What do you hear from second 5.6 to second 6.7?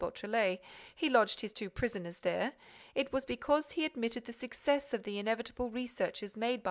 researches made by M.